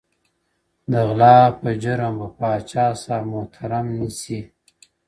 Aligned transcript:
•د 0.91 0.93
غلا 1.07 1.37
په 1.59 1.69
جرم 1.83 2.13
به 2.19 2.27
پاچاصاب 2.37 3.23
محترم 3.33 3.85
نیسې، 3.97 4.39